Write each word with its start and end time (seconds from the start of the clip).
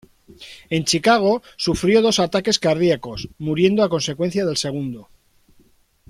En 0.71 0.83
Chicago, 0.83 1.43
sufrió 1.57 2.01
dos 2.01 2.19
ataques 2.19 2.57
cardíacos, 2.57 3.29
muriendo 3.37 3.83
a 3.83 3.89
consecuencia 3.89 4.47
del 4.47 4.57
segundo. 4.57 5.09